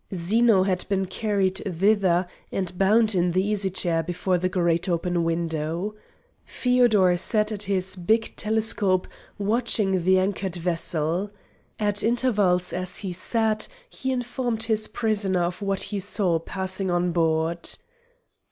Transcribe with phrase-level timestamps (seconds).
[0.15, 5.23] Zeno had been carried thither and bound in the easy chair before the great open
[5.23, 5.93] window.
[6.43, 11.29] Feodor sat at his big telescope watching the anchored vessel.
[11.79, 17.11] At intervals as he sat he informed his prisoner of what he saw passing on
[17.11, 17.69] board.